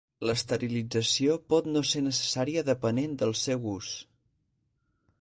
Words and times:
L'esterilització 0.27 1.35
pot 1.53 1.69
no 1.75 1.85
ser 1.91 2.03
necessària 2.07 2.65
depenent 2.73 3.15
del 3.23 3.39
seu 3.45 3.73
ús. 3.77 3.95